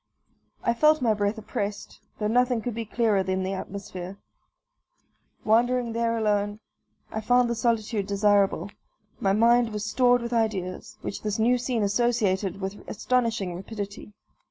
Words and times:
I 0.63 0.73
felt 0.73 0.99
my 0.99 1.13
breath 1.13 1.37
oppressed, 1.37 1.99
though 2.17 2.25
nothing 2.25 2.59
could 2.63 2.73
be 2.73 2.85
clearer 2.85 3.21
than 3.21 3.43
the 3.43 3.53
atmosphere. 3.53 4.17
Wandering 5.45 5.93
there 5.93 6.17
alone, 6.17 6.59
I 7.11 7.21
found 7.21 7.47
the 7.47 7.53
solitude 7.53 8.07
desirable; 8.07 8.71
my 9.19 9.33
mind 9.33 9.71
was 9.71 9.85
stored 9.85 10.23
with 10.23 10.33
ideas, 10.33 10.97
which 11.03 11.21
this 11.21 11.37
new 11.37 11.59
scene 11.59 11.83
associated 11.83 12.59
with 12.61 12.77
astonishing 12.89 13.53
rapidity. 13.55 14.11